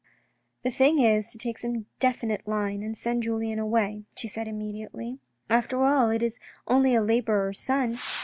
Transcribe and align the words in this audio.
"The 0.63 0.71
thing 0.71 0.97
is 0.97 1.29
to 1.31 1.37
take 1.37 1.59
some 1.59 1.85
definite 1.99 2.47
line 2.47 2.81
and 2.81 2.97
send 2.97 3.21
Julien 3.21 3.59
away," 3.59 4.05
she 4.17 4.27
said 4.27 4.47
immediately," 4.47 5.19
after 5.47 5.85
all 5.85 6.09
it 6.09 6.23
is 6.23 6.39
only 6.67 6.95
a 6.95 7.03
labourer's 7.03 7.59
son. 7.59 7.99